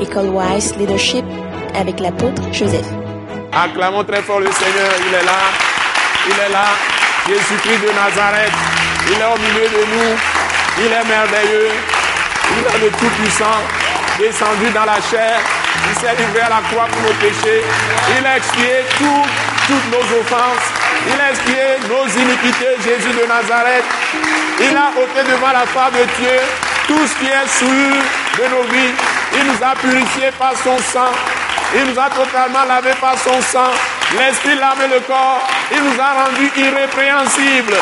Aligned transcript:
École 0.00 0.28
Wise 0.28 0.76
Leadership 0.76 1.24
avec 1.74 2.00
l'apôtre 2.00 2.42
Joseph. 2.52 2.86
Acclamons 3.52 4.04
très 4.04 4.22
fort 4.22 4.40
le 4.40 4.50
Seigneur, 4.52 4.92
il 5.08 5.14
est 5.14 5.24
là, 5.24 5.42
il 6.28 6.32
est 6.32 6.52
là, 6.52 6.66
Jésus-Christ 7.26 7.80
de 7.80 7.92
Nazareth, 7.92 8.52
il 9.08 9.18
est 9.18 9.24
au 9.24 9.38
milieu 9.38 9.68
de 9.68 9.82
nous, 9.92 10.12
il 10.78 10.92
est 10.92 11.08
merveilleux, 11.08 11.70
il 12.52 12.64
est 12.74 12.84
le 12.84 12.90
Tout-Puissant, 12.98 13.60
descendu 14.18 14.70
dans 14.74 14.84
la 14.84 15.00
chair, 15.00 15.40
il 15.88 15.98
s'est 16.00 16.14
livré 16.16 16.40
à 16.40 16.50
la 16.50 16.62
croix 16.68 16.86
pour 16.92 17.02
nos 17.02 17.16
péchés, 17.16 17.62
il 18.18 18.26
a 18.26 18.36
expié 18.36 18.84
toutes 18.98 19.88
nos 19.90 20.04
offenses, 20.20 20.68
il 21.08 21.20
a 21.20 21.30
expié 21.30 21.80
nos 21.88 22.06
iniquités, 22.06 22.76
Jésus 22.84 23.12
de 23.16 23.26
Nazareth, 23.26 23.84
il 24.60 24.76
a 24.76 24.90
ôté 25.00 25.24
devant 25.30 25.52
la 25.52 25.66
face 25.66 25.92
de 25.92 26.04
Dieu 26.20 26.38
tout 26.86 27.06
ce 27.06 27.14
qui 27.18 27.26
est 27.26 27.48
souillure 27.48 28.04
de 28.38 28.44
nos 28.54 28.62
vies. 28.70 28.94
A 29.66 29.74
purifiés 29.74 30.30
par 30.38 30.52
son 30.62 30.78
sang. 30.78 31.10
Il 31.74 31.90
nous 31.90 31.98
a 31.98 32.08
totalement 32.08 32.64
lavé 32.68 32.92
par 33.00 33.18
son 33.18 33.42
sang. 33.42 33.72
L'esprit, 34.16 34.52
et 34.52 34.88
le 34.94 35.00
corps. 35.00 35.42
Il 35.72 35.82
nous 35.82 36.00
a 36.00 36.22
rendus 36.22 36.52
irrépréhensibles. 36.56 37.74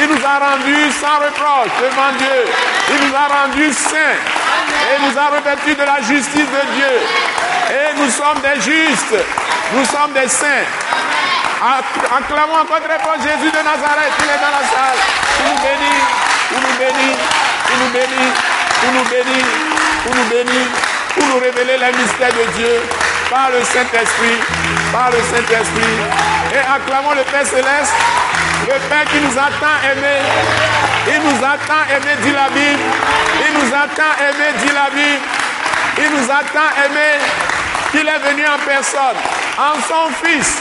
Il 0.00 0.06
nous 0.08 0.24
a 0.24 0.38
rendus 0.48 0.90
sans 0.96 1.20
reproche 1.20 1.72
devant 1.76 2.10
Dieu. 2.16 2.40
Il 2.88 3.06
nous 3.06 3.14
a 3.14 3.26
rendus 3.28 3.74
saints. 3.74 4.16
Et 4.88 4.96
nous 5.04 5.18
a 5.18 5.26
revêtus 5.36 5.74
de 5.74 5.84
la 5.84 6.00
justice 6.00 6.48
de 6.48 6.64
Dieu. 6.72 6.94
Et 7.68 8.00
nous 8.00 8.08
sommes 8.08 8.40
des 8.40 8.58
justes. 8.62 9.20
Nous 9.74 9.84
sommes 9.84 10.14
des 10.14 10.28
saints. 10.28 10.64
Acclamons 12.16 12.64
encore 12.64 12.80
très 12.80 12.98
fort 13.04 13.20
Jésus 13.20 13.52
de 13.52 13.60
Nazareth. 13.60 14.14
Il 14.20 14.24
est 14.24 14.40
dans 14.40 14.56
la 14.56 14.64
salle. 14.72 15.00
Il 15.36 15.52
nous 15.52 15.60
bénit. 15.60 16.00
Il 16.50 16.60
nous 16.64 16.76
bénit. 16.80 17.16
Il 17.68 17.78
nous 17.78 17.92
bénit. 17.92 18.32
Il 18.86 18.92
nous 18.94 19.04
bénit. 19.04 19.44
Nous. 20.06 20.83
Pour 21.14 21.26
nous 21.28 21.40
révéler 21.40 21.78
les 21.78 21.92
mystères 21.98 22.32
de 22.32 22.44
Dieu 22.56 22.82
par 23.30 23.50
le 23.50 23.62
Saint-Esprit. 23.64 24.38
Par 24.92 25.10
le 25.10 25.18
Saint-Esprit. 25.18 25.94
Et 26.54 26.58
acclamons 26.58 27.14
le 27.14 27.24
Père 27.30 27.46
Céleste. 27.46 27.94
Le 28.66 28.78
Père 28.88 29.04
qui 29.10 29.20
nous 29.20 29.36
a 29.38 29.48
tant 29.60 29.78
aimés. 29.90 30.22
Il 31.06 31.20
nous 31.22 31.44
a 31.44 31.56
tant 31.66 31.84
dit 32.22 32.32
la 32.32 32.48
Bible. 32.48 32.82
Il 33.46 33.52
nous 33.58 33.74
a 33.74 33.86
tant 33.94 34.14
dit 34.60 34.72
la 34.72 34.90
Bible. 34.90 35.24
Il 35.96 36.10
nous 36.10 36.30
a 36.30 36.40
tant 36.52 36.74
qu'il 37.94 38.08
est 38.08 38.18
venu 38.18 38.44
en 38.44 38.58
personne, 38.66 39.16
en 39.56 39.74
son 39.86 40.10
Fils, 40.22 40.58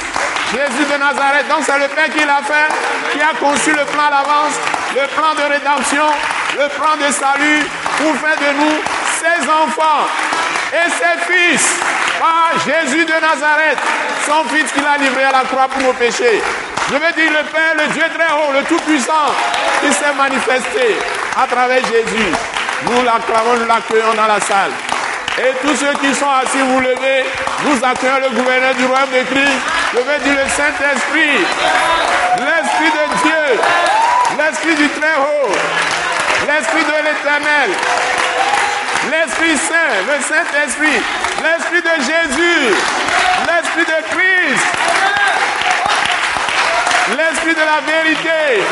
Jésus 0.53 0.85
de 0.85 0.97
Nazareth. 0.99 1.47
Donc 1.49 1.65
c'est 1.65 1.79
le 1.79 1.87
Père 1.87 2.09
qui 2.13 2.23
l'a 2.23 2.41
fait, 2.45 2.69
qui 3.11 3.19
a 3.19 3.33
conçu 3.39 3.71
le 3.71 3.85
plan 3.85 4.09
d'avance, 4.13 4.53
le 4.93 5.07
plan 5.17 5.33
de 5.33 5.51
rédemption, 5.51 6.05
le 6.53 6.69
plan 6.69 6.93
de 7.01 7.11
salut 7.11 7.65
pour 7.97 8.15
faire 8.21 8.37
de 8.37 8.59
nous 8.59 8.77
et 9.63 10.89
ses 10.89 11.31
fils. 11.31 11.79
Par 12.19 12.53
Jésus 12.65 13.05
de 13.05 13.13
Nazareth, 13.13 13.77
son 14.25 14.43
fils 14.49 14.71
qu'il 14.71 14.85
a 14.85 14.97
livré 14.97 15.23
à 15.23 15.31
la 15.31 15.41
croix 15.41 15.67
pour 15.67 15.81
nos 15.81 15.93
péchés. 15.93 16.41
Je 16.89 16.93
veux 16.93 17.11
dire 17.13 17.31
le 17.31 17.43
Père, 17.49 17.75
le 17.77 17.87
Dieu 17.93 18.03
très 18.13 18.31
haut, 18.33 18.51
le 18.53 18.63
Tout-Puissant, 18.63 19.31
qui 19.81 19.91
s'est 19.93 20.13
manifesté 20.15 20.97
à 21.41 21.47
travers 21.47 21.81
Jésus. 21.85 22.31
Nous 22.89 23.03
l'acclamons, 23.03 23.57
nous 23.59 23.67
l'accueillons 23.67 24.13
dans 24.15 24.27
la 24.27 24.39
salle. 24.39 24.71
Et 25.39 25.51
tous 25.65 25.75
ceux 25.75 25.93
qui 25.99 26.13
sont 26.13 26.29
assis, 26.29 26.61
vous 26.61 26.79
levez, 26.79 27.25
nous 27.65 27.77
accueillons 27.83 28.29
le 28.29 28.35
gouverneur 28.35 28.75
du 28.75 28.85
royaume 28.85 29.09
de 29.09 29.23
Christ. 29.33 29.59
Je 29.93 29.97
veux 29.97 30.19
dire 30.19 30.43
le 30.43 30.49
Saint-Esprit, 30.49 31.39
l'Esprit 32.37 32.91
de 32.91 33.05
Dieu, 33.23 33.59
l'Esprit 34.37 34.75
du 34.75 34.89
Très-Haut, 34.89 35.51
l'Esprit 36.47 36.83
de 36.83 36.97
l'Éternel, 37.03 37.69
Saint, 39.51 39.99
le 40.07 40.21
Saint-Esprit, 40.23 41.03
l'Esprit 41.43 41.81
de 41.81 41.95
Jésus, 42.01 42.75
l'Esprit 43.45 43.83
de 43.83 43.99
Christ, 44.09 44.65
l'Esprit 47.17 47.53
de 47.53 47.59
la 47.59 47.79
vérité, 47.83 48.63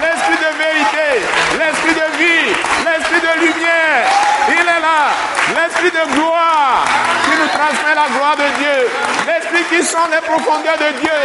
l'Esprit 0.00 0.38
de 0.40 0.50
vérité, 0.56 1.08
l'Esprit 1.58 1.94
de 1.94 2.08
vie, 2.16 2.48
l'Esprit 2.86 3.20
de 3.20 3.40
lumière. 3.44 4.06
Il 4.48 4.60
est 4.60 4.80
là, 4.80 5.12
l'Esprit 5.54 5.90
de 5.90 6.14
gloire 6.14 6.84
qui 7.24 7.38
nous 7.38 7.48
transmet 7.48 7.94
la 7.94 8.08
gloire 8.16 8.36
de 8.36 8.48
Dieu, 8.58 8.88
l'Esprit 9.26 9.64
qui 9.68 9.84
sent 9.84 10.08
les 10.10 10.22
profondeurs 10.22 10.78
de 10.78 10.98
Dieu. 10.98 11.20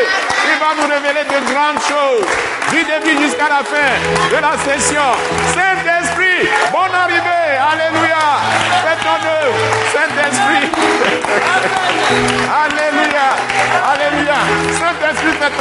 Il 0.51 0.59
va 0.59 0.75
nous 0.75 0.87
révéler 0.93 1.23
de 1.23 1.53
grandes 1.53 1.81
choses 1.87 2.27
du 2.69 2.83
début 2.83 3.23
jusqu'à 3.23 3.47
la 3.47 3.63
fin 3.63 3.91
de 4.29 4.35
la 4.35 4.57
session. 4.67 5.15
Saint-Esprit, 5.55 6.49
bonne 6.73 6.93
arrivée, 6.93 7.55
Alléluia. 7.71 8.50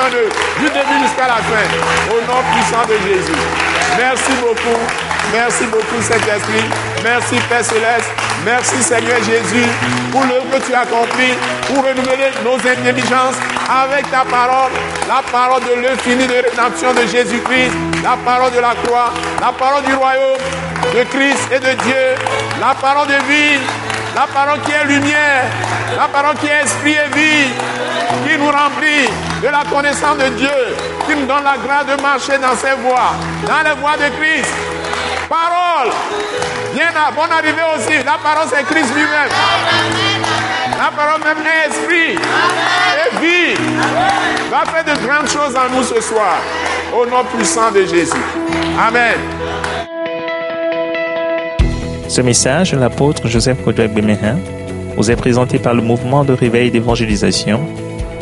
Ton 0.01 0.07
œuvre 0.17 0.33
du 0.59 0.65
début 0.65 0.99
jusqu'à 1.03 1.27
la 1.29 1.45
fin. 1.45 1.69
Au 2.09 2.21
nom 2.25 2.41
puissant 2.53 2.89
de 2.89 2.97
Jésus. 3.05 3.37
Merci 3.99 4.33
beaucoup. 4.41 4.81
Merci 5.31 5.67
beaucoup, 5.67 6.01
Saint-Esprit. 6.01 6.65
Merci, 7.05 7.37
Père 7.51 7.63
Céleste. 7.63 8.09
Merci, 8.47 8.83
Seigneur 8.83 9.19
Jésus, 9.23 9.67
pour 10.11 10.23
le 10.23 10.41
que 10.51 10.65
tu 10.65 10.73
as 10.73 10.81
accompli, 10.81 11.35
pour 11.67 11.85
renouveler 11.85 12.33
nos 12.43 12.57
intelligences 12.57 13.37
avec 13.69 14.11
ta 14.11 14.25
parole, 14.25 14.73
la 15.07 15.21
parole 15.31 15.61
de 15.65 15.83
l'infini 15.83 16.27
de 16.27 16.49
rédemption 16.49 16.95
de 16.95 17.03
Jésus-Christ, 17.07 17.73
la 18.03 18.17
parole 18.25 18.53
de 18.53 18.61
la 18.61 18.75
croix, 18.83 19.13
la 19.39 19.53
parole 19.53 19.85
du 19.85 19.93
royaume 19.93 20.41
de 20.95 21.03
Christ 21.13 21.47
et 21.53 21.59
de 21.59 21.75
Dieu, 21.83 22.17
la 22.59 22.75
parole 22.75 23.07
de 23.07 23.21
vie, 23.29 23.61
la 24.15 24.27
parole 24.27 24.61
qui 24.63 24.73
est 24.73 24.87
lumière, 24.87 25.45
la 25.95 26.09
parole 26.09 26.37
qui 26.37 26.47
est 26.47 26.65
esprit 26.65 26.93
et 26.93 27.15
vie, 27.15 27.53
qui 28.25 28.39
nous 28.39 28.51
remplit 28.51 29.30
de 29.43 29.49
la 29.49 29.65
connaissance 29.71 30.19
de 30.19 30.29
Dieu, 30.37 30.59
qui 31.07 31.17
nous 31.17 31.27
donne 31.27 31.45
la 31.45 31.57
grâce 31.57 31.87
de 31.87 32.03
marcher 32.03 32.39
dans 32.39 32.55
ses 32.57 32.75
voies, 32.83 33.15
dans 33.47 33.69
les 33.69 33.75
voies 33.81 33.97
de 33.97 34.15
Christ. 34.21 34.53
Parole, 35.29 35.93
bien 36.75 36.89
à 36.89 37.11
bonne 37.11 37.31
arrivée 37.31 37.63
aussi. 37.77 38.05
La 38.05 38.19
parole 38.23 38.49
c'est 38.49 38.65
Christ 38.65 38.93
lui-même. 38.95 39.31
La 40.77 40.91
parole 40.91 41.21
même 41.25 41.45
est 41.47 41.69
esprit 41.69 42.19
et 43.01 43.21
vie. 43.21 43.55
Va 44.51 44.65
faire 44.71 44.85
de 44.85 45.07
grandes 45.07 45.29
choses 45.29 45.57
en 45.57 45.75
nous 45.75 45.85
ce 45.85 46.01
soir. 46.01 46.39
Au 46.93 47.07
nom 47.07 47.25
puissant 47.25 47.71
de 47.71 47.85
Jésus. 47.87 48.13
Amen. 48.79 49.15
Ce 52.09 52.21
message 52.21 52.75
l'apôtre 52.75 53.29
Joseph 53.29 53.63
Kodouak 53.65 53.93
Bemehin 53.95 54.37
vous 54.97 55.11
est 55.11 55.17
présenté 55.17 55.61
par 55.61 55.75
le 55.75 55.81
mouvement 55.81 56.25
de 56.25 56.33
réveil 56.33 56.73
d'évangélisation, 56.73 57.61